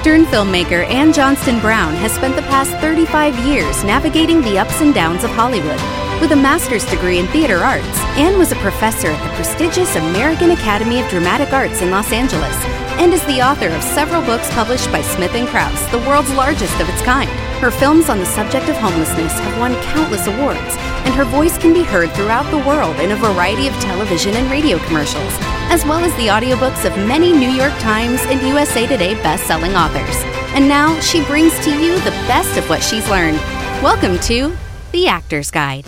[0.00, 4.94] Actor and filmmaker Anne Johnstonbrown has spent the past 35 years navigating the ups and
[4.94, 5.76] downs of Hollywood.
[6.22, 10.52] With a master's degree in theater arts, Anne was a professor at the prestigious American
[10.52, 12.56] Academy of Dramatic Arts in Los Angeles
[12.96, 16.80] and is the author of several books published by Smith & Kraus, the world's largest
[16.80, 17.28] of its kind.
[17.60, 21.74] Her films on the subject of homelessness have won countless awards, and her voice can
[21.74, 25.36] be heard throughout the world in a variety of television and radio commercials,
[25.70, 30.16] as well as the audiobooks of many New York Times and USA Today best-selling authors.
[30.52, 33.36] And now she brings to you the best of what she's learned.
[33.80, 34.52] Welcome to
[34.90, 35.86] The Actor's Guide.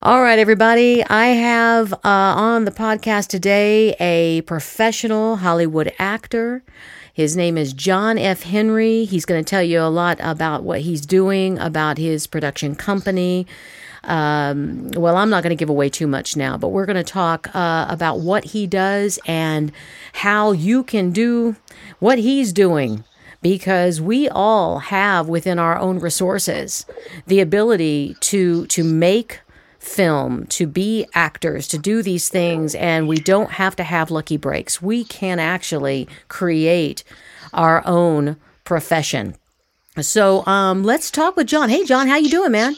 [0.00, 1.04] All right, everybody.
[1.04, 6.62] I have uh, on the podcast today a professional Hollywood actor.
[7.12, 8.44] His name is John F.
[8.44, 9.04] Henry.
[9.04, 13.46] He's going to tell you a lot about what he's doing, about his production company.
[14.04, 17.04] Um, well, I'm not going to give away too much now, but we're going to
[17.04, 19.72] talk uh, about what he does and
[20.14, 21.56] how you can do
[21.98, 23.04] what he's doing
[23.42, 26.86] because we all have within our own resources
[27.26, 29.40] the ability to to make
[29.78, 34.36] film, to be actors, to do these things, and we don't have to have lucky
[34.36, 34.80] breaks.
[34.80, 37.02] We can actually create
[37.52, 39.34] our own profession.
[40.00, 41.68] So um, let's talk with John.
[41.68, 42.76] Hey, John, how you doing, man?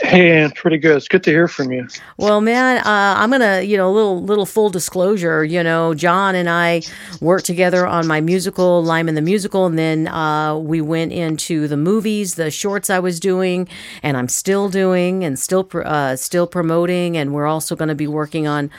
[0.00, 0.96] Hey, pretty good.
[0.96, 1.86] It's good to hear from you.
[2.16, 5.44] Well, man, uh, I'm gonna, you know, a little little full disclosure.
[5.44, 6.82] You know, John and I
[7.20, 11.76] worked together on my musical, Lyman the Musical, and then uh, we went into the
[11.76, 13.68] movies, the shorts I was doing,
[14.02, 18.06] and I'm still doing, and still uh, still promoting, and we're also going to be
[18.06, 18.70] working on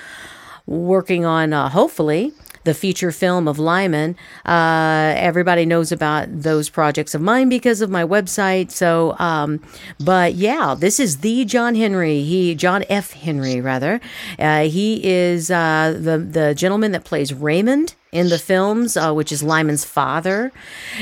[0.65, 2.31] working on uh, hopefully
[2.63, 4.15] the feature film of Lyman.
[4.45, 8.71] Uh, everybody knows about those projects of mine because of my website.
[8.71, 9.61] So, um,
[9.99, 12.23] but yeah, this is the John Henry.
[12.23, 13.11] He John F.
[13.11, 13.99] Henry rather.
[14.39, 19.31] Uh, he is uh, the the gentleman that plays Raymond in the films, uh, which
[19.31, 20.51] is Lyman's father.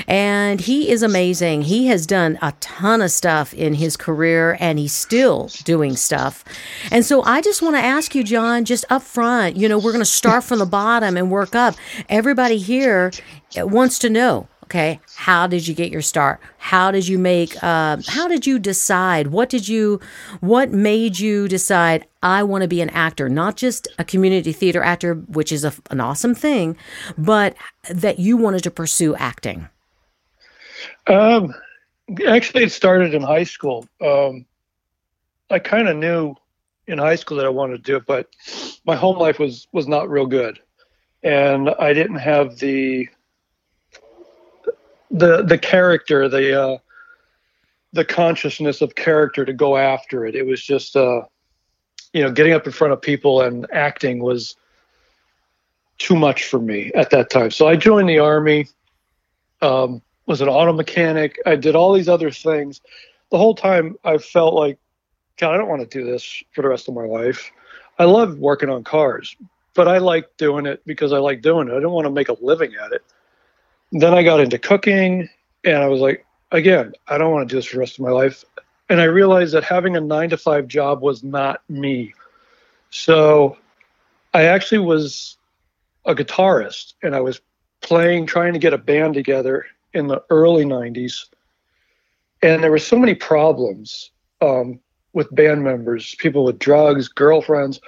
[0.08, 1.64] And he is amazing.
[1.64, 6.44] He has done a ton of stuff in his career and he's still doing stuff.
[6.90, 9.92] And so I just want to ask you, John, just up front, you know, we're
[9.92, 11.76] going to start from the bottom and work up.
[12.10, 13.12] Everybody here
[13.58, 16.40] wants to know okay how did you get your start?
[16.58, 19.28] How did you make uh, how did you decide?
[19.28, 20.00] What did you
[20.40, 24.84] what made you decide i want to be an actor not just a community theater
[24.84, 26.78] actor which is a, an awesome thing
[27.18, 27.56] but
[27.90, 29.68] that you wanted to pursue acting?
[31.08, 31.54] Um,
[32.28, 33.86] actually it started in high school.
[34.00, 34.46] Um,
[35.50, 36.36] i kind of knew
[36.88, 38.28] in high school that i wanted to do it but
[38.86, 40.60] my home life was was not real good.
[41.24, 43.10] And i didn't have the
[45.12, 46.78] the the character, the uh,
[47.94, 50.36] the consciousness of character to go after it.
[50.36, 51.22] It was just uh,
[52.14, 54.56] you know, getting up in front of people and acting was
[55.98, 57.52] too much for me at that time.
[57.52, 58.68] So I joined the army.
[59.62, 61.40] Um, was an auto mechanic.
[61.46, 62.82] I did all these other things.
[63.32, 64.78] The whole time I felt like,
[65.38, 67.52] God, I don't want to do this for the rest of my life.
[68.00, 69.36] I love working on cars,
[69.74, 71.74] but I like doing it because I like doing it.
[71.74, 73.04] I don't want to make a living at it
[73.92, 75.30] then I got into cooking
[75.64, 78.06] and I was like, again, I don't want to do this for the rest of
[78.06, 78.44] my life.
[78.90, 82.14] And I realized that having a nine to five job was not me.
[82.90, 83.58] So
[84.34, 85.38] I actually was
[86.06, 87.42] a guitarist and I was
[87.82, 91.26] playing, trying to get a band together in the early 90s.
[92.42, 94.80] And there were so many problems um,
[95.14, 97.80] with band members, people with drugs, girlfriends.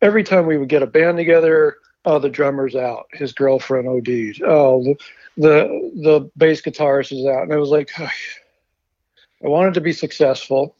[0.00, 4.42] Every time we would get a band together, oh, the drummer's out, his girlfriend OD'd.
[4.42, 4.96] Oh, the
[5.36, 8.10] the the bass guitarist is out, and I was like, I
[9.40, 10.76] wanted to be successful,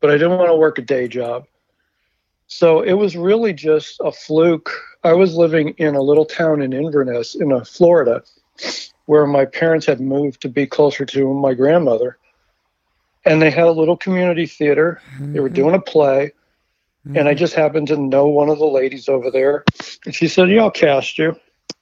[0.00, 1.46] but I didn't want to work a day job.
[2.46, 4.70] So it was really just a fluke.
[5.04, 8.22] I was living in a little town in Inverness, in uh, Florida,
[9.06, 12.18] where my parents had moved to be closer to my grandmother,
[13.24, 15.00] and they had a little community theater.
[15.14, 15.32] Mm-hmm.
[15.32, 16.32] They were doing a play.
[17.06, 17.16] Mm-hmm.
[17.16, 17.38] And I mm-hmm.
[17.38, 19.64] just happened to know one of the ladies over there.
[20.04, 21.36] And she said, Yeah, I'll cast you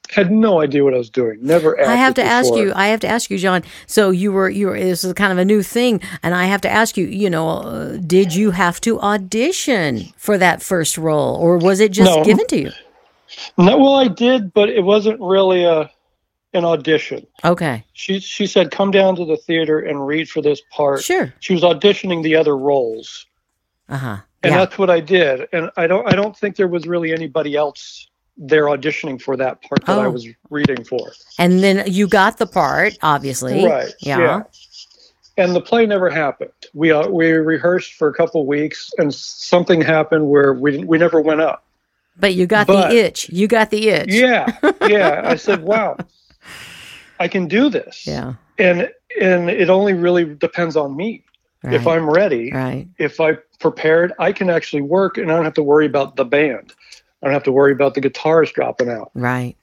[0.09, 1.37] had no idea what I was doing.
[1.41, 1.79] Never.
[1.79, 2.33] I have to before.
[2.33, 2.73] ask you.
[2.75, 3.63] I have to ask you, John.
[3.85, 4.79] So you were you were.
[4.79, 7.05] This is kind of a new thing, and I have to ask you.
[7.05, 11.91] You know, uh, did you have to audition for that first role, or was it
[11.91, 12.23] just no.
[12.23, 12.71] given to you?
[13.57, 15.89] No, well, I did, but it wasn't really a
[16.53, 17.25] an audition.
[17.45, 17.85] Okay.
[17.93, 21.33] She she said, "Come down to the theater and read for this part." Sure.
[21.39, 23.27] She was auditioning the other roles.
[23.87, 24.17] Uh huh.
[24.43, 24.59] And yeah.
[24.59, 25.47] that's what I did.
[25.51, 28.07] And I don't I don't think there was really anybody else
[28.39, 30.01] they're auditioning for that part that oh.
[30.01, 31.11] I was reading for.
[31.37, 33.65] And then you got the part, obviously.
[33.65, 33.91] Right.
[33.99, 34.19] Yeah.
[34.19, 34.43] yeah.
[35.37, 36.51] And the play never happened.
[36.73, 41.21] We uh, we rehearsed for a couple weeks, and something happened where we we never
[41.21, 41.65] went up.
[42.17, 43.29] But you got But- the itch.
[43.29, 44.09] You got the itch.
[44.09, 44.51] Yeah,
[44.87, 45.21] yeah.
[45.23, 45.95] I said, wow,
[47.19, 48.05] I can do this.
[48.05, 48.33] Yeah.
[48.57, 48.89] And
[49.19, 51.23] and it only really depends on me.
[51.63, 51.73] Right.
[51.73, 52.87] If I'm ready, right.
[52.97, 56.23] if I prepared, I can actually work, and I don't have to worry about the
[56.23, 56.73] band.
[57.21, 59.11] I don't have to worry about the guitars dropping out.
[59.13, 59.57] Right.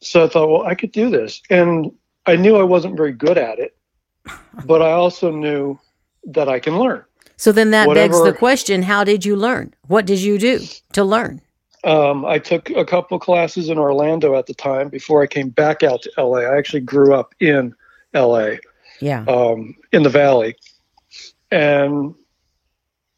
[0.00, 1.90] So I thought, well, I could do this, and
[2.26, 3.76] I knew I wasn't very good at it,
[4.64, 5.78] but I also knew
[6.26, 7.04] that I can learn.
[7.36, 9.74] So then that begs the question: How did you learn?
[9.88, 10.60] What did you do
[10.92, 11.40] to learn?
[11.84, 15.82] Um, I took a couple classes in Orlando at the time before I came back
[15.82, 16.38] out to LA.
[16.38, 17.74] I actually grew up in
[18.14, 18.58] LA,
[19.00, 19.24] Yeah.
[19.26, 20.54] um, in the Valley,
[21.52, 22.14] and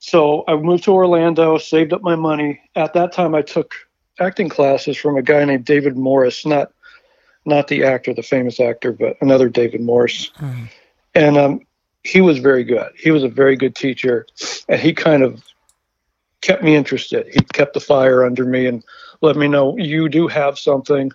[0.00, 2.60] so I moved to Orlando, saved up my money.
[2.74, 3.74] At that time, I took
[4.20, 6.72] acting classes from a guy named David Morris, not
[7.46, 10.68] not the actor, the famous actor, but another David Morris, Mhm.
[11.14, 11.60] and um,
[12.02, 12.90] he was very good.
[12.98, 14.26] He was a very good teacher,
[14.68, 15.44] and he kind of
[16.40, 17.26] kept me interested.
[17.32, 18.82] He kept the fire under me and
[19.20, 21.10] let me know you do have something.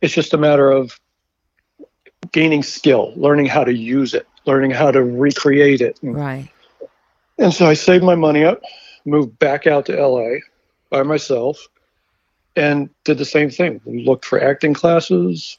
[0.00, 0.98] It's just a matter of
[2.32, 5.98] gaining skill, learning how to use it, learning how to recreate it.
[6.02, 6.48] And, Right.
[7.38, 8.60] and so I saved my money up,
[9.04, 10.38] moved back out to LA
[10.90, 11.58] by myself,
[12.54, 13.80] and did the same thing.
[13.84, 15.58] Looked for acting classes,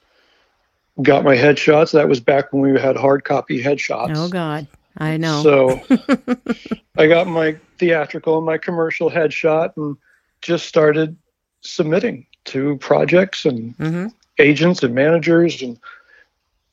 [1.01, 1.91] got my headshots.
[1.91, 4.11] That was back when we had hard copy headshots.
[4.15, 4.67] Oh God,
[4.97, 5.43] I know.
[5.43, 5.83] So
[6.97, 9.97] I got my theatrical and my commercial headshot and
[10.41, 11.15] just started
[11.61, 14.07] submitting to projects and hmm
[14.39, 15.79] agents and managers and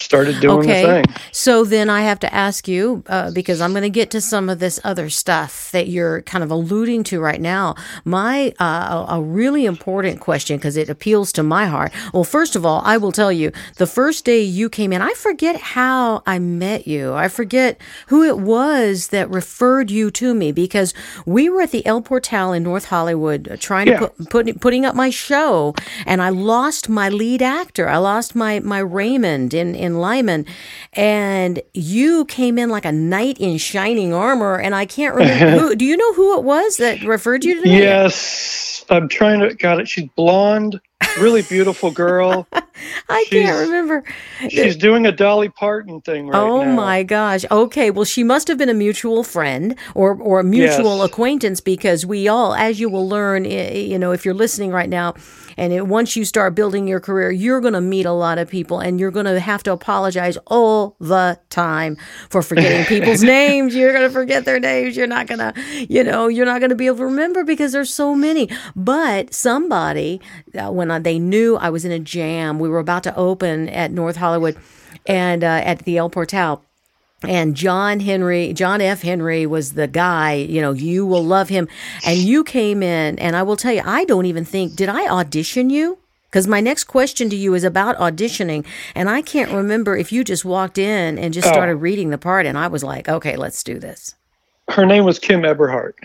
[0.00, 0.82] started doing Okay.
[0.82, 1.04] the thing.
[1.32, 4.48] So then I have to ask you uh, because I'm going to get to some
[4.50, 7.74] of this other stuff that you're kind of alluding to right now.
[8.04, 11.92] My uh, a really important question because it appeals to my heart.
[12.12, 15.12] Well, first of all, I will tell you the first day you came in, I
[15.14, 17.14] forget how I met you.
[17.14, 20.92] I forget who it was that referred you to me because
[21.24, 24.00] we were at the El Portal in North Hollywood uh, trying Yeah.
[24.00, 25.74] to put, put putting up my show,
[26.04, 27.88] and I lost my lead actor.
[27.88, 30.46] I lost my my Raymond in in Lyman,
[30.94, 35.58] and you came in like a knight in shining armor, and I can't remember.
[35.60, 37.78] who, do you know who it was that referred you to me?
[37.78, 39.88] Yes, I'm trying to got it.
[39.88, 40.80] She's blonde,
[41.20, 42.46] really beautiful girl.
[43.08, 44.02] I she's- can't remember.
[44.48, 46.50] She's doing a Dolly Parton thing right now.
[46.50, 46.74] oh now.
[46.74, 47.44] my gosh.
[47.50, 47.90] Okay.
[47.92, 51.06] Well, she must have been a mutual friend or, or a mutual Yes.
[51.08, 55.14] acquaintance because we all, as you will learn, you know, if you're listening right now,
[55.56, 58.48] and it, once you start building your career, you're going to meet a lot of
[58.48, 61.96] people and you're going to have to apologize all the time
[62.28, 63.74] for forgetting people's names.
[63.74, 64.96] You're going to forget their names.
[64.96, 65.54] You're not going to,
[65.88, 68.48] you know, you're not going to be able to remember because there's so many.
[68.74, 70.20] But somebody,
[70.54, 73.68] uh, when I, they knew I was in a jam, we were about to open
[73.68, 74.56] at North Hollywood
[75.06, 76.64] and uh, at the El Portal.
[77.22, 79.02] And John Henry, John F.
[79.02, 81.68] Henry was the guy, you know, you will love him.
[82.06, 85.08] And you came in, and I will tell you, I don't even think, did I
[85.08, 85.98] audition you?
[86.30, 88.66] Because my next question to you is about auditioning.
[88.94, 91.52] And I can't remember if you just walked in and just Oh.
[91.52, 94.16] started reading the part, and I was like, okay, let's do this.
[94.68, 95.96] Her name was Kim Eberhardt.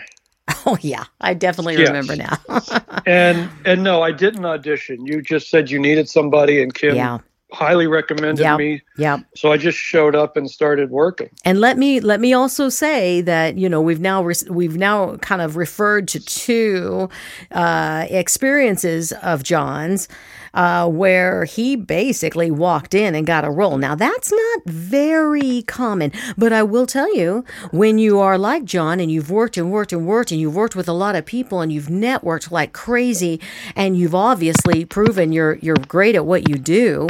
[0.66, 1.88] Oh, yeah, I definitely Yes.
[1.88, 2.38] remember now.
[3.06, 5.06] And and no, I didn't audition.
[5.06, 7.18] You just said you needed somebody and Kim yeah,
[7.52, 8.82] highly recommended yeah, me.
[8.96, 9.18] yeah.
[9.34, 11.30] So I just showed up and started working.
[11.44, 15.16] And let me let me also say that you know we've now re- we've now
[15.16, 17.08] kind of referred to two
[17.50, 20.08] uh, experiences of John's
[20.54, 23.78] uh, where he basically walked in and got a role.
[23.78, 29.00] Now that's not very common, but I will tell you when you are like John
[29.00, 31.60] and you've worked and worked and worked and you've worked with a lot of people
[31.60, 33.40] and you've networked like crazy
[33.76, 37.08] and you've obviously proven you're you're great at what you do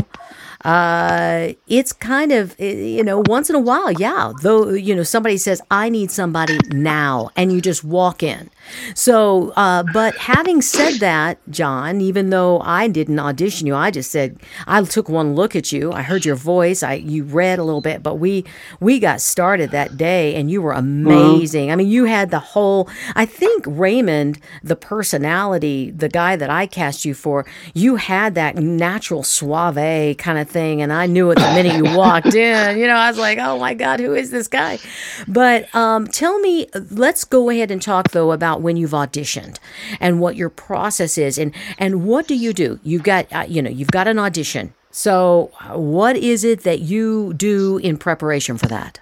[0.64, 4.32] uh, it's kind of eh, you know once in a while, yeah.
[4.42, 8.50] Though you know somebody says I need somebody now, and you just walk in.
[8.94, 14.10] So, uh, but having said that, John, even though I didn't audition you, I just
[14.10, 15.92] said I took one look at you.
[15.92, 16.82] I heard your voice.
[16.82, 18.44] I you read a little bit, but we
[18.80, 21.70] we got started that day, and you were amazing.
[21.70, 22.88] I mean, you had the whole.
[23.14, 28.56] I think Raymond, the personality, the guy that I cast you for, you had that
[28.56, 32.78] natural suave kind of thing, and I knew it the minute you walked in.
[32.78, 34.78] You know, I was like, oh my god, who is this guy?
[35.26, 39.58] But um, tell me, let's go ahead and talk though about when you've auditioned
[40.00, 42.78] and what your process is, and and what do you do?
[42.82, 44.74] You've got uh, you know you've got an audition.
[44.90, 49.00] So, what is it that you do in preparation for that?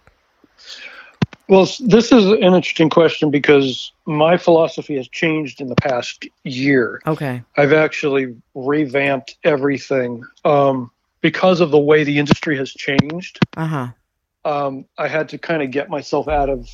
[1.49, 7.01] Well, this is an interesting question because my philosophy has changed in the past year.
[7.07, 7.43] Okay.
[7.57, 13.39] I've actually revamped everything um, because of the way the industry has changed.
[13.57, 13.89] Uh huh.
[14.45, 16.69] Um, I had to kind of get myself out of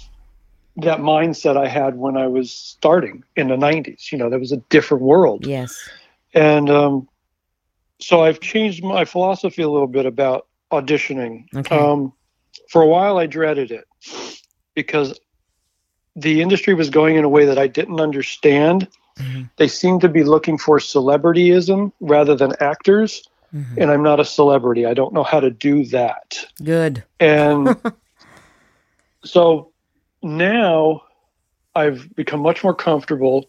[0.76, 4.12] that mindset I had when I was starting in the 90s.
[4.12, 5.46] You know, there was a different world.
[5.46, 5.88] Yes.
[6.34, 7.08] And um,
[8.00, 11.46] so I've changed my philosophy a little bit about auditioning.
[11.54, 11.76] Okay.
[11.76, 12.12] Um,
[12.68, 13.84] for a while, I dreaded it
[14.74, 15.18] because
[16.16, 18.88] the industry was going in a way that I didn't understand.
[19.18, 19.50] Mhm.
[19.56, 23.22] They seemed to be looking for celebrityism rather than actors.
[23.54, 23.76] Mhm.
[23.76, 24.84] And I'm not a celebrity.
[24.84, 26.44] I don't know how to do that.
[26.62, 27.04] Good.
[27.20, 27.76] And
[29.24, 29.70] so
[30.22, 31.02] now
[31.74, 33.46] I've become much more comfortable.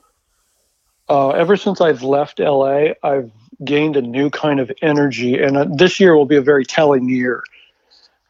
[1.09, 3.31] Uh, ever since I've left LA, I've
[3.63, 7.07] gained a new kind of energy, and uh, this year will be a very telling
[7.07, 7.43] year.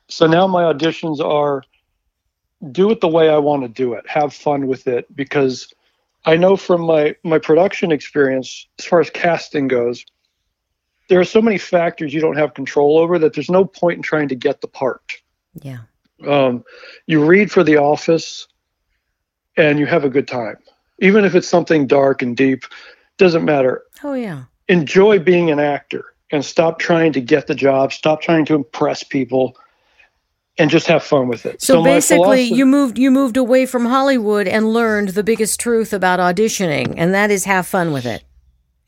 [0.07, 1.63] So now my auditions are
[2.71, 5.73] do it the way I want to do it, have fun with it, because
[6.25, 10.05] I know from my my production experience, as far as casting goes,
[11.09, 14.01] there are so many factors you don't have control over that there's no point in
[14.03, 15.01] trying to get the part
[15.61, 15.79] Yeah.
[16.27, 16.63] um,
[17.07, 18.47] you read for the office
[19.57, 20.57] and you have a good time
[20.99, 22.63] even if it's something dark and deep
[23.17, 24.43] doesn't matter Oh yeah.
[24.67, 29.03] enjoy being an actor and stop trying to get the job stop trying to impress
[29.03, 29.55] people
[30.57, 33.85] and just have fun with it So, my basically, you moved you moved away from
[33.87, 38.23] Hollywood and learned the biggest truth about auditioning, and that is have fun with it.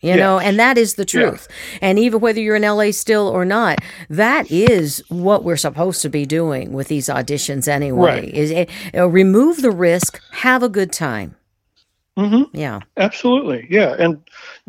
[0.02, 0.16] You Yeah.
[0.18, 1.48] know, and that is the truth.
[1.82, 6.10] And even whether you're in LA still or not, that is what we're supposed to
[6.10, 8.22] be doing with these auditions anyway.
[8.22, 8.34] Right.
[8.34, 11.36] Is it, uh, remove the risk, have a good time.
[12.18, 12.48] Mhm.
[12.54, 12.80] Yeah.
[12.98, 14.20] Absolutely, yeah, and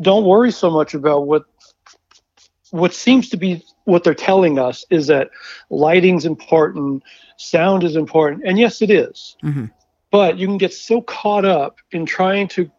[0.01, 1.43] don't worry so much about what
[2.71, 5.31] what seems to be what they're telling us is that
[5.71, 7.01] lighting's important,
[7.37, 9.35] sound is important, and yes, it is.
[9.43, 9.71] Mhm.
[10.11, 12.69] But you can get so caught up in trying to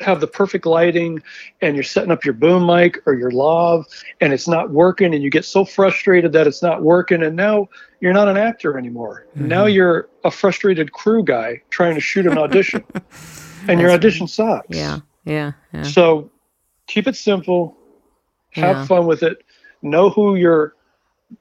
[0.00, 1.22] have the perfect lighting,
[1.60, 3.84] and you're setting up your boom mic or your lav,
[4.20, 7.68] and it's not working, and you get so frustrated that it's not working, and now
[8.00, 9.26] you're not an actor anymore.
[9.34, 12.84] Now you're a frustrated crew guy trying to shoot an audition,
[13.68, 14.68] and your audition sucks.
[14.76, 15.00] Yeah.
[15.24, 15.52] Yeah.
[15.72, 15.82] Yeah.
[15.82, 16.30] So
[16.86, 17.76] keep it simple,
[18.52, 18.84] have Yeah.
[18.86, 19.44] fun with it,
[19.82, 20.74] know who your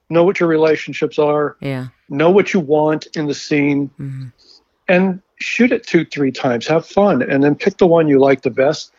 [0.10, 1.88] know what your relationships are, Yeah.
[2.10, 4.34] know what you want in the scene, Mhm.
[4.88, 6.68] And shoot it two, three times.
[6.68, 8.92] Have fun, and then pick the one you like the best.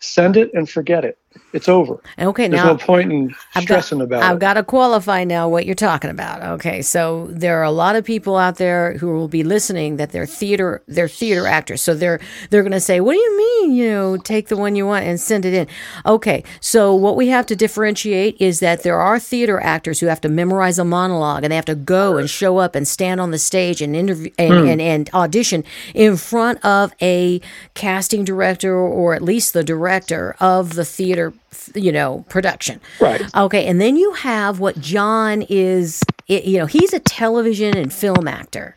[0.00, 1.18] Send it and forget it.
[1.52, 2.00] It's over.
[2.18, 2.48] Okay.
[2.48, 4.40] There's now, no point in I've got- stressing about I've it.
[4.40, 6.42] got to qualify now what you're talking about.
[6.42, 10.12] Okay, so there are a lot of people out there who will be listening that
[10.12, 11.80] they're theater they're theater actors.
[11.82, 13.74] So they're they're going to say, "What do you mean?
[13.74, 15.66] You know, take the one you want and send it in."
[16.04, 20.20] Okay, so what we have to differentiate is that there are theater actors who have
[20.22, 23.30] to memorize a monologue and they have to go and show up and stand on
[23.30, 24.66] the stage and interview and, Hmm.
[24.68, 25.64] and, and audition
[25.94, 27.40] in front of a
[27.74, 31.25] casting director or at least the director of the theater,
[31.74, 32.80] you know, production.
[33.00, 33.22] Right.
[33.34, 36.02] Okay, and then you have what John is.
[36.26, 38.76] You know, he's a television and film actor,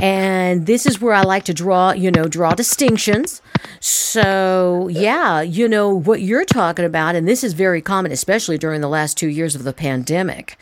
[0.00, 1.92] and this is where I like to draw.
[1.92, 3.40] You know, draw distinctions.
[3.80, 8.80] So yeah, you know what you're talking about, and this is very common, especially during
[8.80, 10.58] the last two years of the pandemic,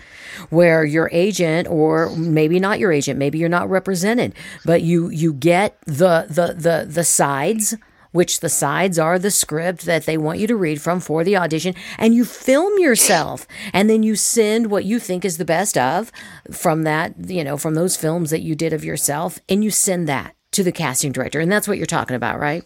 [0.50, 4.34] where your agent, or maybe not your agent, maybe you're not represented,
[4.64, 7.74] but you you get the the the the sides
[8.12, 11.36] which the sides are the script that they want you to read from for the
[11.36, 15.76] audition, and you film yourself, and then you send what you think is the best
[15.78, 16.10] of
[16.50, 20.08] from that, you know, from those films that you did of yourself, and you send
[20.08, 22.64] that to the casting director, and that's what you're talking about, right?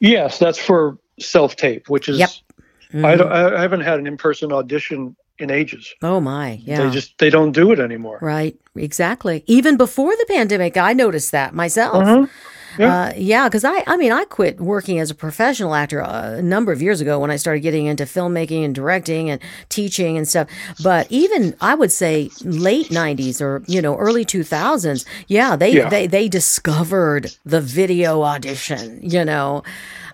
[0.00, 2.30] Yes, that's for self tape, which is Yep.
[2.92, 3.04] Mm-hmm.
[3.06, 5.94] I, don't, I haven't had an in person audition in ages.
[6.02, 6.84] Oh my, yeah.
[6.84, 8.18] They just they don't do it anymore.
[8.20, 9.44] Right, exactly.
[9.46, 12.04] Even before the pandemic, I noticed that myself.
[12.04, 12.28] Mhm.
[12.78, 12.94] Yeah.
[13.02, 16.72] Uh, yeah, because I, I mean, I quit working as a professional actor a number
[16.72, 20.48] of years ago when I started getting into filmmaking and directing and teaching and stuff.
[20.82, 25.88] But even I would say late '90s or you know early 2000s, yeah, they Yeah.
[25.88, 29.00] they they discovered the video audition.
[29.02, 29.62] You know.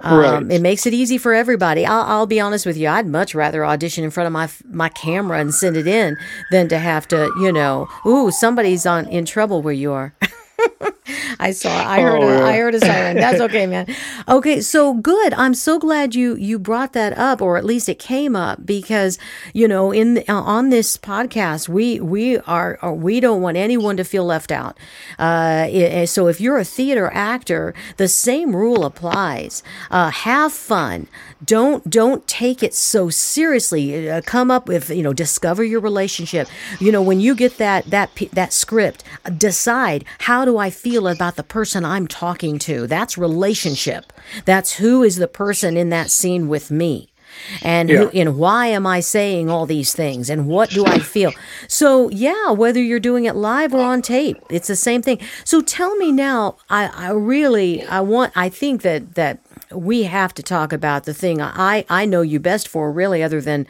[0.01, 0.53] Um, Right.
[0.53, 1.85] It makes it easy for everybody.
[1.85, 2.87] I'll, I'll be honest with you.
[2.89, 6.17] I'd much rather audition in front of my my camera and send it in
[6.53, 10.15] than to have to, you know, ooh, somebody's on in trouble where you are.
[11.41, 11.71] I saw.
[11.71, 12.23] I heard.
[12.23, 12.45] Oh, a.
[12.45, 13.17] I heard a siren.
[13.17, 13.87] That's okay, man.
[14.29, 15.33] Okay, so good.
[15.35, 19.19] I'm so glad you you brought that up, or at least it came up because
[19.55, 23.97] you know in uh, on this podcast we we are, are we don't want anyone
[23.97, 24.77] to feel left out.
[25.19, 29.63] Uh, so if you're a theater actor, the same rule applies.
[29.91, 31.07] Uh, have fun.
[31.45, 34.11] Don't don't take it so seriously.
[34.11, 36.49] Uh, come up with you know discover your relationship.
[36.81, 39.05] You know when you get that that that script,
[39.39, 42.87] decide how do I feel about the person I'm talking to.
[42.87, 44.15] That's relationship.
[44.47, 47.13] That's who is the person in that scene with me.
[47.63, 47.97] and Yeah.
[47.99, 51.35] who, and why am I saying all these things and what do I feel?
[51.69, 55.21] So yeah, whether you're doing it live or on tape, it's the same thing.
[55.45, 59.39] So tell me now, I, I really I want I think that that
[59.71, 63.43] we have to talk about the thing I I know you best for really other
[63.43, 63.67] than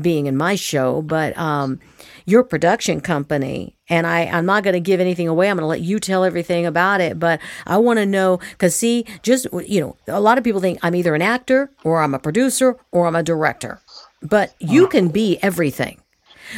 [0.00, 1.80] being in my show, but um
[2.26, 5.50] your production company and I, I'm not going to give anything away.
[5.50, 7.18] I'm going to let you tell everything about it.
[7.18, 10.78] But I want to know because, see, just, you know, a lot of people think
[10.82, 13.80] I'm either an actor or I'm a producer or I'm a director,
[14.22, 16.00] but you can be everything.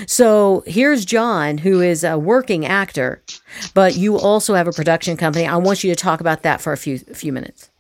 [0.07, 3.23] So here's John, who is a working actor,
[3.75, 5.47] but you also have a production company.
[5.47, 7.71] I want you to talk about that for a few a few minutes.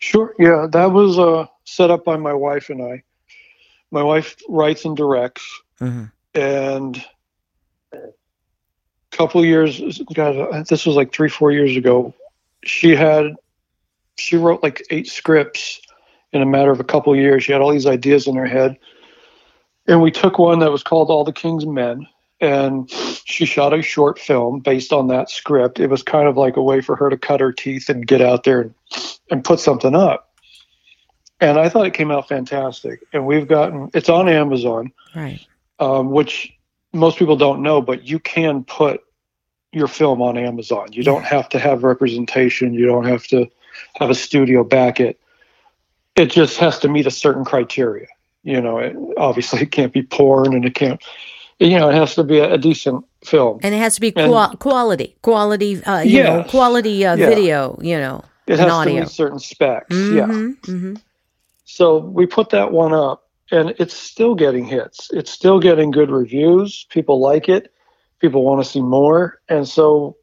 [0.00, 0.34] Sure.
[0.38, 3.02] Yeah, that was uh, set up by my wife and I.
[3.90, 5.42] My wife writes and directs,
[5.80, 6.12] Mhm.
[6.38, 7.04] And
[7.92, 12.14] a couple years, God, this was like three, four years ago.
[12.64, 13.34] She had,
[14.16, 15.80] she wrote like eight scripts
[16.32, 17.44] in a matter of a couple years.
[17.44, 18.78] She had all these ideas in her head,
[19.88, 22.06] and we took one that was called All the King's Men,
[22.40, 22.88] and
[23.24, 25.80] she shot a short film based on that script.
[25.80, 28.20] It was kind of like a way for her to cut her teeth and get
[28.20, 28.74] out there and,
[29.30, 30.28] and put something up.
[31.40, 33.00] And I thought it came out fantastic.
[33.12, 35.40] And we've gotten it's on Amazon, Right.
[35.80, 36.52] Um, which
[36.92, 39.02] most people don't know, but you can put
[39.72, 40.88] your film on Amazon.
[40.92, 42.72] You don't have to have representation.
[42.74, 43.46] You don't have to
[43.96, 45.20] have a studio back it.
[46.16, 48.06] It just has to meet a certain criteria.
[48.42, 51.00] You know, it, obviously it can't be porn and it can't,
[51.60, 53.60] you know, it has to be a, a decent film.
[53.62, 57.28] And it has to be And- qua- quality, quality, uh, you know, quality uh, Yeah.
[57.28, 59.94] video, you know, It has to meet certain specs.
[59.94, 60.26] Yeah.
[60.26, 60.94] hmm
[61.64, 65.10] So we put that one up and it's still getting hits.
[65.12, 66.86] It's still getting good reviews.
[66.90, 67.72] People like it.
[68.20, 69.40] People want to see more.
[69.48, 70.16] And so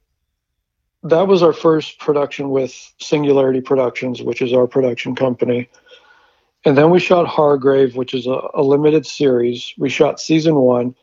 [1.04, 5.70] that was our first production with Singularity Productions, which is our production company.
[6.66, 9.74] And then we shot Hargrave, which is a, a limited series.
[9.78, 10.96] We shot season one,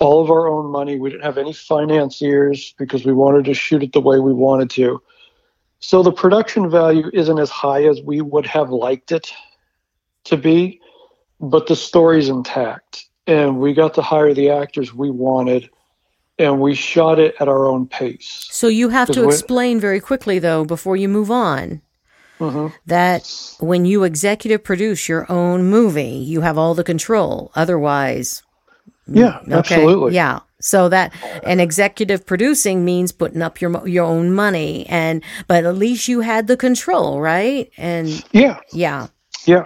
[0.00, 0.98] all of our own money.
[0.98, 4.68] We didn't have any financiers because we wanted to shoot it the way we wanted
[4.70, 5.00] to.
[5.78, 9.32] So the production value isn't as high as we would have liked it
[10.24, 10.80] to be,
[11.40, 13.06] but the story's intact.
[13.26, 15.68] And we got to hire the actors we wanted,
[16.38, 18.46] and we shot it at our own pace.
[18.50, 21.82] So you have to explain very quickly, though, before you move on,
[22.38, 22.72] Mhm.
[22.86, 27.50] that when you executive produce your own movie, you have all the control.
[27.56, 28.42] Otherwise,
[29.08, 30.14] Yeah, okay, absolutely.
[30.14, 30.40] yeah.
[30.60, 35.76] So that and executive producing means putting up your your own money, and but at
[35.76, 37.70] least you had the control, right?
[37.76, 39.08] And Yeah, yeah,
[39.44, 39.64] yeah.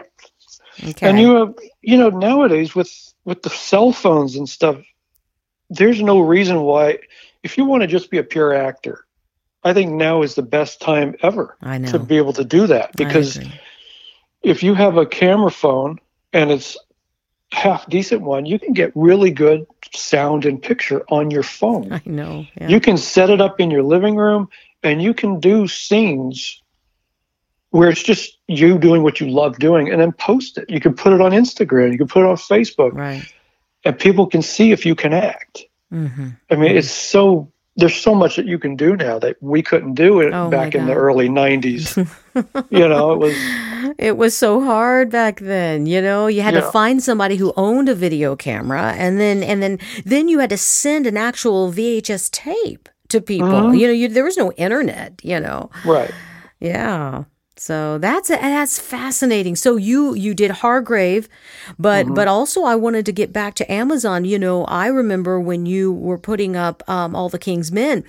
[0.85, 1.09] Okay.
[1.09, 2.91] And you have, you know, nowadays with
[3.25, 4.79] with the cell phones and stuff,
[5.69, 6.99] there's no reason why.
[7.43, 9.07] If you want to just be a pure actor,
[9.65, 11.57] I think now is the best time ever
[11.89, 13.39] to be able to do that because
[14.43, 15.99] if you have a camera phone
[16.33, 16.77] and it's
[17.53, 21.93] half decent one, you can get really good sound and picture on your phone.
[21.93, 22.47] I know.
[22.61, 22.69] Yeah.
[22.69, 24.49] You can set it up in your living room
[24.83, 26.60] and you can do scenes
[27.71, 30.69] where it's just you doing what you love doing and then post it.
[30.69, 33.23] You can put it on Instagram, you can put it on Facebook, right.
[33.85, 35.65] and people can see if you can act.
[35.91, 39.63] hmm I mean, it's so there's so much that you can do now that we
[39.63, 41.97] couldn't do it Oh, back in the early 90s.
[42.71, 43.35] you know, it was
[43.99, 46.27] It was so hard back then, you know.
[46.27, 50.29] You had to find somebody who owned a video camera, and then and then then
[50.29, 53.49] you had to send an actual VHS tape to people.
[53.49, 53.75] Mm-hmm.
[53.75, 55.21] You know, you, there was no internet.
[55.23, 56.11] You know, right.
[56.61, 57.25] yeah.
[57.61, 59.55] So that's that's fascinating.
[59.55, 61.29] So you you did Hargrave,
[61.79, 62.15] but Mm-hmm.
[62.15, 64.25] but also I wanted to get back to Amazon.
[64.25, 68.05] You know, I remember when you were putting up um, all the King's Men,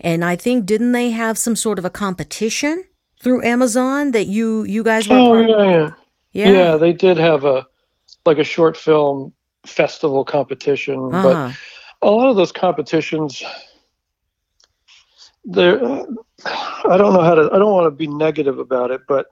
[0.00, 2.84] and I think didn't they have some sort of a competition
[3.22, 5.90] through Amazon that you you guys were Oh, yeah, yeah.
[6.32, 6.68] yeah.
[6.72, 7.66] Yeah, they did have a
[8.26, 9.32] like a short film
[9.66, 11.22] festival competition, Uh-huh.
[11.22, 11.52] but
[12.02, 13.42] a lot of those competitions
[15.44, 16.06] they're
[16.44, 19.26] I don't know how to I don't want to be negative about it, but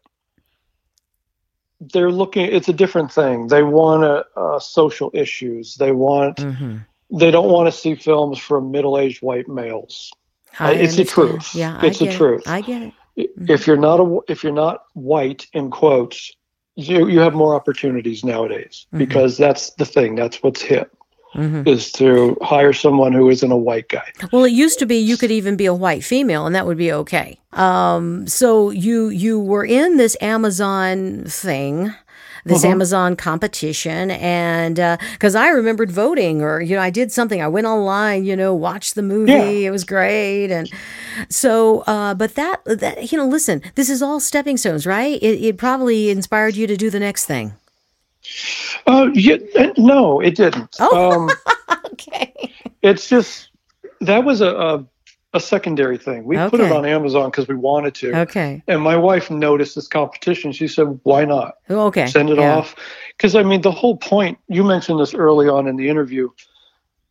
[1.81, 3.49] they're looking it's a different thing.
[3.49, 5.77] They want uh, uh, social issues.
[5.77, 6.79] They want hmm
[7.13, 10.11] they don't want to see films from middle-aged white males.
[10.59, 11.55] I it's the truth.
[11.55, 12.43] Yeah, It's the get truth.
[12.47, 12.51] It.
[12.51, 12.83] I get
[13.17, 13.31] it.
[13.49, 16.33] If you're not a if you're not white in quotes,
[16.77, 18.99] you you have more opportunities nowadays Mhm.
[18.99, 20.15] because that's the thing.
[20.17, 20.97] That's what's hip
[21.35, 24.09] hmm is to hire someone who isn't a white guy.
[24.33, 26.79] Well, it used to be you could even be a white female, and that would
[26.79, 27.39] be okay.
[27.53, 31.93] Um, so you you were in this Amazon thing,
[32.45, 32.73] this Uh-huh.
[32.73, 34.77] Amazon competition, and
[35.13, 37.41] because I remembered voting, or you know, I did something.
[37.41, 39.33] I went online, you know, watched the movie.
[39.33, 39.69] Yeah.
[39.69, 40.69] It was great, and
[41.31, 41.81] so.
[41.87, 45.21] Uh, but that that you know, listen, this is all stepping stones, right?
[45.23, 47.55] It, it probably inspired you to do the next thing.
[48.87, 50.77] Uh, yeah, uh, no, it didn't.
[50.81, 51.13] Oh.
[51.13, 51.31] Um,
[51.93, 52.33] Okay.
[52.83, 53.51] it's just
[54.01, 54.85] that was a a,
[55.33, 56.25] a secondary thing.
[56.25, 58.17] We put it on Amazon because we wanted to.
[58.23, 58.63] Okay.
[58.67, 60.53] And my wife noticed this competition.
[60.53, 62.07] She said, "Why not Okay.
[62.07, 62.57] send it Yeah.
[62.57, 62.75] off?"
[63.17, 64.39] Because I mean, the whole point.
[64.49, 66.29] You mentioned this early on in the interview,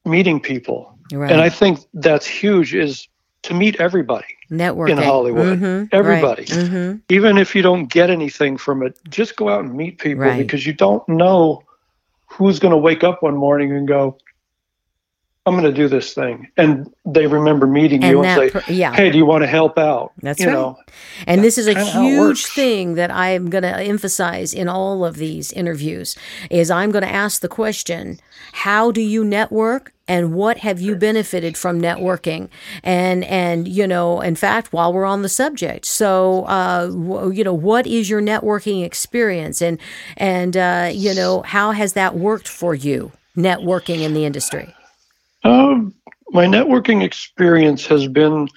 [0.06, 1.32] meeting people, Right.
[1.32, 2.76] and I think that's huge.
[2.76, 3.08] Is
[3.44, 5.60] to meet everybody, Networking in Hollywood.
[5.60, 5.90] Mhm.
[5.92, 6.44] Everybody.
[6.44, 6.50] Right.
[6.50, 7.02] Mhm.
[7.10, 8.98] even if you don't get anything from it.
[9.10, 10.38] Just go out and meet people Right.
[10.38, 11.64] because you don't know
[12.28, 14.18] who's going to wake up one morning and go,
[15.46, 18.72] "I'm going to do this thing," and they remember meeting And you and say, per-
[18.72, 18.96] yeah.
[18.96, 20.54] "Hey, do you want to help out?" That's you right.
[20.54, 20.78] know.
[21.28, 24.68] And this is a kinda how it huge thing that I'm going to emphasize in
[24.68, 26.16] all of these interviews
[26.50, 28.20] is I'm going to ask the question,
[28.54, 32.50] how do you network and what have you benefited from networking?
[32.84, 37.44] And and you know, in fact, while we're on the subject, so uh, w- you
[37.44, 39.80] know, what is your networking experience and
[40.18, 44.74] and uh, you know, how has that worked for you networking in the industry?
[45.44, 45.94] Um,
[46.30, 48.48] my networking experience has been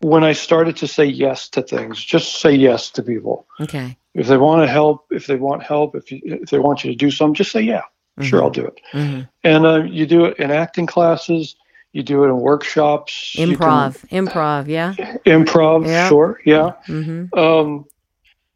[0.00, 2.02] when I started to say yes to things.
[2.02, 3.46] Just say yes to people.
[3.60, 3.96] Okay.
[4.14, 6.90] If they want to help, if they want help, if you, if they want you
[6.90, 7.82] to do something, just say yeah.
[8.20, 8.80] Sure, I'll do it.
[8.92, 9.28] Mhm.
[9.42, 11.56] And uh, you do it in acting classes.
[11.92, 13.34] You do it in workshops.
[13.34, 14.94] you can- Improv, improv, yeah.
[15.26, 16.08] improv, Yeah.
[16.08, 16.72] sure, yeah.
[16.86, 17.86] hmm Um,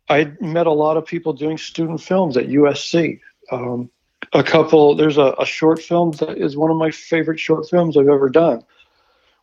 [0.09, 3.19] I met a lot of people doing student films at USC.
[3.51, 3.91] Um,
[4.33, 7.97] a couple, there's a, a short film that is one of my favorite short films
[7.97, 8.63] I've ever done.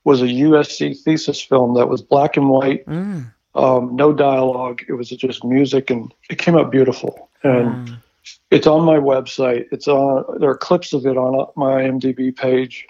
[0.04, 3.32] Was a USC thesis film that was black and white, Mm.
[3.56, 4.84] um, no dialogue.
[4.88, 7.30] It was just music, and it came out beautiful.
[7.43, 7.95] And Wow.
[8.52, 9.65] it's on my website.
[9.71, 10.39] It's on.
[10.39, 12.86] There are clips of it on my IMDb page.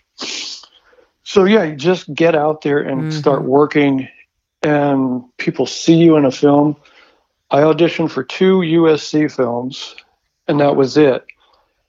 [1.24, 3.14] So yeah, you just get out there and Mhm.
[3.14, 4.08] start working,
[4.62, 6.76] and people see you in a film.
[7.50, 9.96] I auditioned for two USC films,
[10.48, 11.26] and that was it.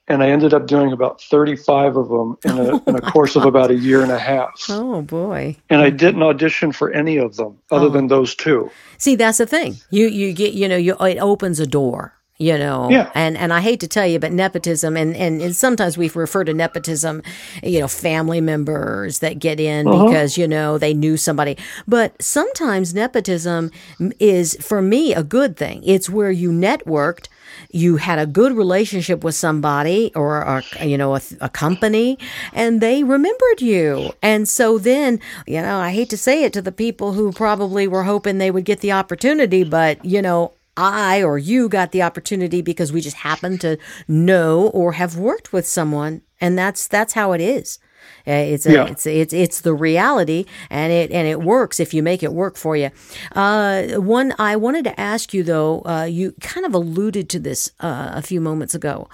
[0.09, 3.43] And I ended up doing about 35 of them in a, in a course of
[3.43, 4.65] about a year and a half.
[4.69, 5.57] Oh boy.
[5.69, 7.89] And I didn't audition for any of them other Oh.
[7.89, 8.71] than those two.
[8.97, 9.75] See, that's the thing.
[9.89, 12.13] You you get you know you it opens a door.
[12.39, 13.09] You know, Yeah.
[13.15, 16.43] and and I hate to tell you, but nepotism and, and and sometimes we refer
[16.43, 17.23] to nepotism,
[17.63, 20.05] you know, family members that get in Uh-huh.
[20.05, 21.57] because you know they knew somebody.
[21.87, 23.71] But sometimes nepotism
[24.19, 25.81] is for me a good thing.
[25.83, 27.27] It's where you networked,
[27.71, 32.17] you had a good relationship with somebody or, or you know a, a company,
[32.53, 34.11] and they remembered you.
[34.21, 37.87] And so then, you know, I hate to say it to the people who probably
[37.87, 40.53] were hoping they would get the opportunity, but you know.
[40.79, 45.51] I or you got the opportunity because we just happened to know or have worked
[45.51, 47.79] with someone, and that's that's how it is.
[48.27, 48.87] Uh, It's a, Yeah.
[48.87, 52.57] it's it's it's the reality, and it and it works if you make it work
[52.57, 52.89] for you.
[53.35, 57.71] Uh, one I wanted to ask you though, uh, you kind of alluded to this
[57.79, 59.07] uh, a few moments ago,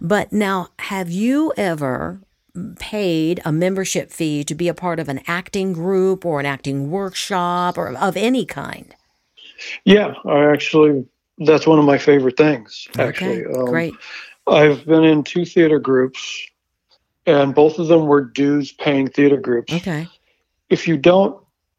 [0.00, 2.20] but now have you ever
[2.78, 6.90] paid a membership fee to be a part of an acting group or an acting
[6.90, 8.94] workshop or of any kind?
[9.84, 11.04] Yeah, I actually,
[11.38, 13.44] that's one of my favorite things, actually.
[13.44, 13.94] okay, Um, great.
[14.46, 16.46] I've been in two theater groups,
[17.26, 19.72] and both of them were dues paying theater groups.
[19.72, 20.08] Okay,
[20.68, 21.36] If you don't,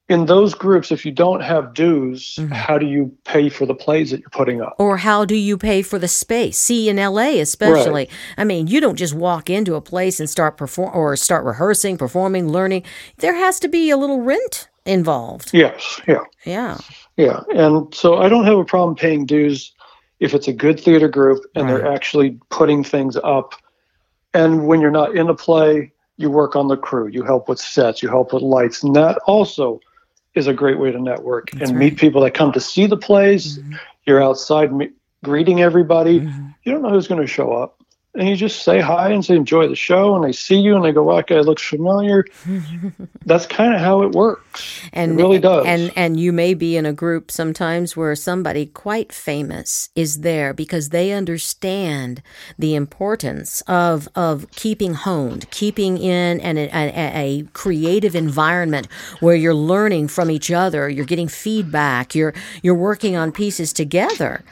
[0.10, 2.52] in those groups, if you don't have dues, Mhm.
[2.52, 4.76] how do you pay for the plays that you're putting up?
[4.78, 6.58] or how do you pay for the space?
[6.58, 10.58] See, in LA especially, I mean, you don't just walk into a place and start
[10.58, 12.84] perform or start rehearsing, performing, learning.
[13.20, 15.52] There has to be a little rent involved.
[15.54, 16.78] Yes, yeah, Yeah,
[17.16, 17.42] yeah.
[17.54, 19.72] And so I don't have a problem paying dues
[20.20, 23.54] if it's a good theater group and they're actually putting things up.
[24.34, 27.60] And when you're not in a play, you work on the crew, you help with
[27.60, 29.80] sets, you help with lights, and that also
[30.36, 31.92] is a great way to network That's and right.
[31.92, 33.58] meet people that come to see the plays.
[33.60, 33.80] Mhm.
[34.06, 34.92] You're outside me-
[35.24, 36.22] greeting everybody.
[36.22, 36.56] Mhm.
[36.64, 37.78] You don't know who's going to show up.
[38.16, 40.16] And you just say hi and say, enjoy the show.
[40.16, 42.26] And they see you and they go, well, that guy looks familiar.
[43.26, 44.51] That's kind of how it works.
[44.94, 45.66] And it really does.
[45.66, 50.54] And and you may be in a group sometimes where somebody quite famous is there
[50.54, 52.22] because they understand
[52.58, 58.88] the importance of of keeping honed, keeping in an, a, a, creative environment
[59.20, 64.44] where you're learning from each other, you're getting feedback, you're you're working on pieces together,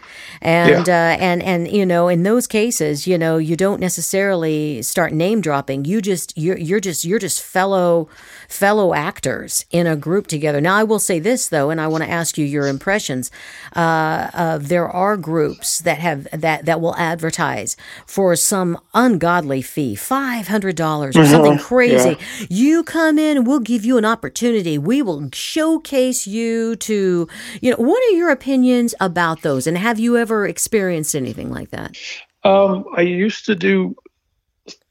[0.41, 5.13] and uh, and and you know in those cases, you know you don't necessarily start
[5.13, 5.85] name dropping.
[5.85, 8.09] You just you're you're just you're just fellow
[8.49, 10.62] fellow actors in a group together.
[10.62, 13.31] Now, I will say this though, and I want to ask you your impressions.
[13.75, 19.95] Uh, uh, there are groups that have that that will advertise for some ungodly fee,
[19.95, 22.17] five hundred dollars or something Mhm, crazy.
[22.49, 24.77] You come in, and we'll give you an opportunity.
[24.77, 27.27] We will showcase you to
[27.62, 27.77] you know.
[27.77, 29.67] What are your opinions about those?
[29.67, 31.95] And have you ever experienced anything like that?
[32.43, 33.95] Um, I used to do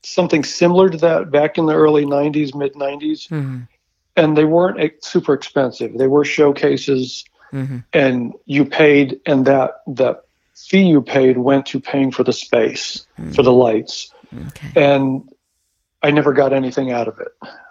[0.09, 3.29] something similar to that back in the early 90s, mid 90s.
[3.29, 3.61] Mm-hmm.
[4.17, 5.97] And they weren't super expensive.
[5.97, 7.79] They were showcases Mm-hmm.
[7.95, 13.07] and you paid and that that fee you paid went to paying for the space
[13.35, 14.13] for the lights
[14.49, 14.69] Okay.
[14.77, 15.27] and
[16.03, 17.29] i never got anything out of it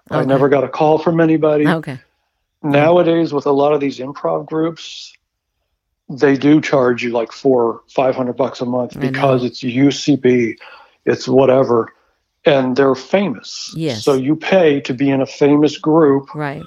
[0.10, 2.00] i never got a call from anybody Okay.
[2.64, 5.14] nowadays with a lot of these improv groups
[6.10, 10.58] they do charge you like four five hundred bucks a month because it's ucb
[11.06, 11.94] it's whatever
[12.48, 14.04] and they're famous Yes.
[14.04, 16.64] so you pay to be in a famous group Right.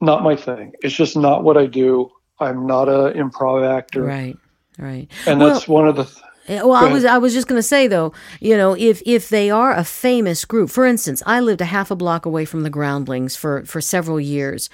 [0.00, 4.36] not my thing it's just not what i do i'm not a improv actor Right.
[4.78, 5.08] Right.
[5.26, 6.16] and Well- that's one of the th-
[6.48, 9.28] eh, Well, I was I was just going to say though, you know, if if
[9.28, 12.62] they are a famous group, for instance, I lived a half a block away from
[12.62, 14.70] the Groundlings for for several years,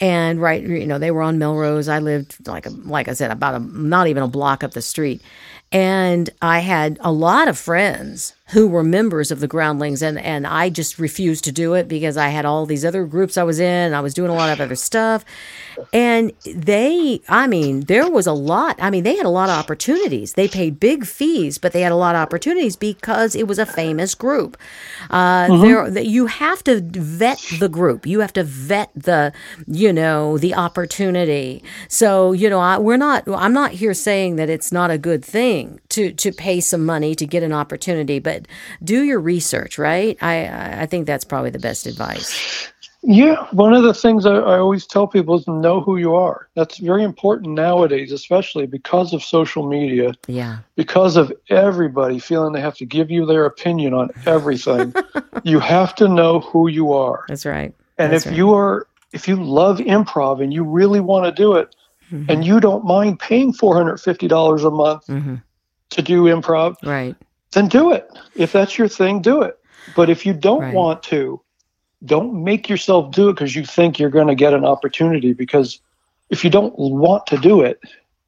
[0.00, 1.88] and right, you know, they were on Melrose.
[1.88, 4.82] I lived like a, like I said, about a not even a block up the
[4.82, 5.22] street,
[5.72, 10.46] and I had a lot of friends who were members of the Groundlings, and and
[10.46, 13.58] I just refused to do it because I had all these other groups I was
[13.58, 15.24] in, and I was doing a lot of other stuff,
[15.92, 18.76] and they, I mean, there was a lot.
[18.80, 20.34] I mean, they had a lot of opportunities.
[20.34, 23.66] They paid big fees, but they had a lot of opportunities because it was a
[23.66, 24.56] famous group.
[25.10, 28.06] Uh, There, that you have to vet the group.
[28.06, 29.32] You have to vet the,
[29.66, 31.62] you know, the opportunity.
[31.88, 33.26] So, you know, I, we're not.
[33.28, 37.14] I'm not here saying that it's not a good thing to to pay some money
[37.14, 38.43] to get an opportunity, but
[38.82, 39.78] do your research.
[39.78, 40.16] Right?
[40.22, 42.70] I I think that's probably the best advice.
[43.06, 46.48] Yeah, one of the things I, I always tell people is know who you are.
[46.54, 50.60] That's very important nowadays, especially because of social media, Yeah.
[50.74, 54.94] because of everybody feeling they have to give you their opinion on everything.
[55.44, 57.26] you have to know who you are.
[57.28, 57.74] That's right.
[57.98, 58.38] And That's if right.
[58.38, 61.74] you are if you love improv and you really want to do it
[62.12, 62.30] Mm-hmm.
[62.30, 65.42] and you don't mind paying $450 a month Mhm.
[65.90, 67.16] to do improv, Right.
[67.54, 68.08] Then do it.
[68.34, 69.58] If that's your thing, do it.
[69.94, 70.74] But if you don't Right.
[70.74, 71.40] want to,
[72.04, 75.32] don't make yourself do it because you think you're going to get an opportunity.
[75.32, 75.80] Because
[76.30, 77.80] if you don't want to do it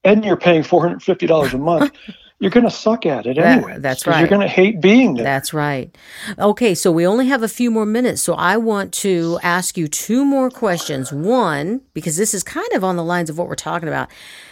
[0.04, 1.92] and you're paying $450 a month,
[2.38, 3.77] you're going to suck at it That- anyway.
[3.79, 4.20] that's 'cause right.
[4.20, 5.25] You're going to hate being there.
[5.25, 5.94] That's right.
[6.38, 8.20] Okay, so we only have a few more minutes.
[8.22, 11.11] So I want to ask you two more questions.
[11.12, 14.09] One, because this is kind of on the lines of what we're talking about.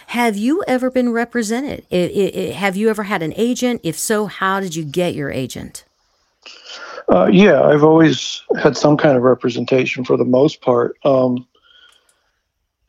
[0.07, 1.85] Have you ever been represented?
[1.91, 3.81] I i i have you ever had an agent?
[3.83, 5.83] If so, how did you get your agent?
[7.07, 10.97] Uh, yeah, I've always had some kind of representation for the most part.
[11.05, 11.45] Um,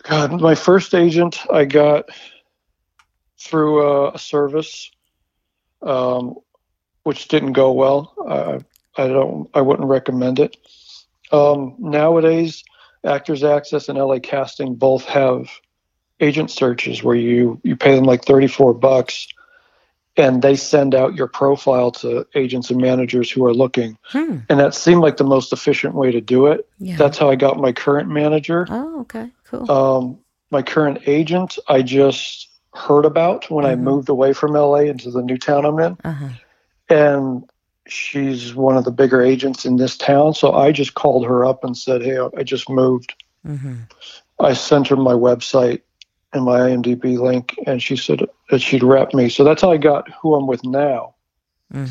[0.04, 2.08] God, my first agent I got
[3.38, 4.90] through uh, a service,
[5.82, 6.34] um,
[7.02, 8.14] which didn't go well.
[8.28, 9.48] I, I don't.
[9.54, 10.56] I wouldn't recommend it.
[11.32, 12.64] Um, nowadays,
[13.04, 15.48] Actors Access and LA Casting both have
[16.20, 19.28] agent searches where you you pay them like thirty four bucks,
[20.16, 24.38] and they send out your profile to agents and managers who are looking Hmm.
[24.48, 26.66] and that seemed like the most efficient way to do it.
[26.78, 26.96] Yeah.
[26.96, 28.66] That's how I got my current manager.
[28.70, 29.30] oh, okay.
[29.44, 29.70] Cool.
[29.70, 30.18] Um,
[30.50, 32.45] my current agent, I just
[32.76, 33.80] heard about when I Mhm.
[33.80, 36.28] moved away from LA into the new town I'm in, Uh-huh.
[36.88, 37.44] and
[37.88, 40.34] she's one of the bigger agents in this town.
[40.34, 43.74] So I just called her up and said, "Hey, I just moved." hmm
[44.38, 45.80] I sent her my website
[46.32, 49.28] and my IMDb link, and she said that she'd rep me.
[49.28, 51.14] So that's how I got who I'm with now.
[51.72, 51.86] hmm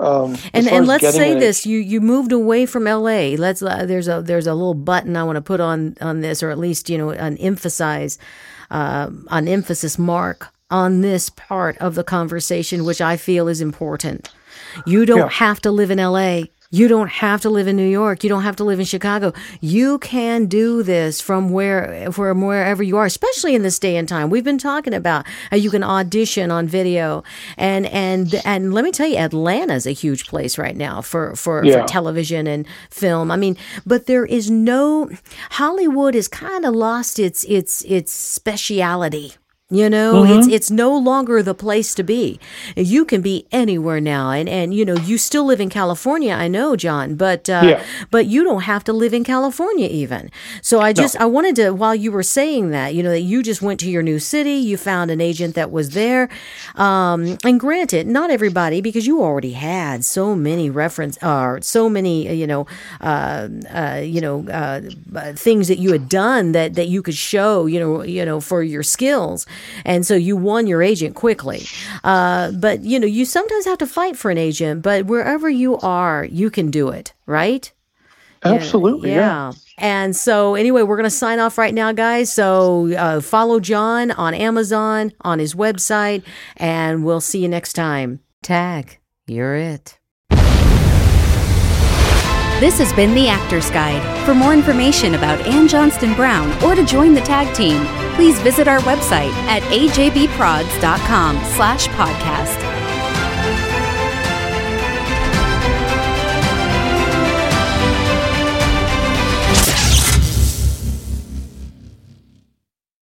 [0.00, 3.36] Um, And and let's say a- this: you you moved away from L.A.
[3.36, 6.42] Let's uh, there's a there's a little button I want to put on on this,
[6.42, 8.18] or at least you know an emphasize,
[8.70, 14.30] uh, an emphasis mark on this part of the conversation, which I feel is important.
[14.86, 15.28] You don't Yeah.
[15.30, 16.50] have to live in L.A.
[16.70, 18.22] You don't have to live in New York.
[18.22, 19.32] You don't have to live in Chicago.
[19.62, 24.06] You can do this from where from wherever you are, especially in this day and
[24.06, 24.28] time.
[24.28, 27.24] We've been talking about how you can audition on video,
[27.56, 31.64] and and and let me tell you, Atlanta's a huge place right now for for,
[31.64, 31.80] Yeah.
[31.82, 33.30] for television and film.
[33.30, 35.08] I mean, but there is no
[35.52, 39.32] Hollywood has kind of lost its its its speciality.
[39.70, 42.40] You know, it's it's no longer the place to be.
[42.74, 46.32] You can be anywhere now, and and you know you still live in California.
[46.32, 47.82] I know, John, but uh, Yeah.
[48.10, 50.30] but you don't have to live in California even.
[50.62, 53.42] So I just I wanted to while you were saying that, you know, that you
[53.42, 56.30] just went to your new city, you found an agent that was there,
[56.76, 62.26] um, and granted, not everybody because you already had so many reference or so many
[62.26, 62.66] uh, you know
[63.02, 64.80] uh, uh, you know uh,
[65.14, 68.40] uh, things that you had done that that you could show you know you know
[68.40, 69.44] for your skills,
[69.84, 71.62] and so you won your agent quickly.
[72.04, 75.78] Uh, but you know you sometimes have to fight for an agent, but wherever you
[75.78, 77.72] are, you can do it, right?
[78.44, 79.52] absolutely, yeah.
[79.78, 82.32] And so, anyway, we're going to sign off right now, guys.
[82.32, 86.24] So, uh, follow John on Amazon, on his website,
[86.56, 88.20] and we'll see you next time.
[88.42, 89.97] Tag, you're it.
[92.60, 94.02] This has been the Actor's Guide.
[94.26, 98.80] For more information about Anne Johnstonbrown or to join the tag team, please visit our
[98.80, 102.67] website at ajbprods.com slash podcast.